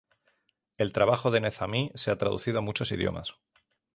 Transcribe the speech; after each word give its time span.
El 0.79 0.93
trabajo 0.93 1.29
de 1.29 1.41
Nezamí 1.41 1.91
se 1.93 2.09
ha 2.09 2.17
traducido 2.17 2.57
a 2.57 2.61
muchos 2.63 2.91
idiomas. 2.91 3.35